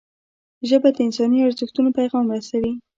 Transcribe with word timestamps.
ژبه 0.69 0.89
د 0.93 0.97
انساني 1.07 1.37
ارزښتونو 1.47 1.89
پیغام 1.99 2.25
رسوي 2.35 2.73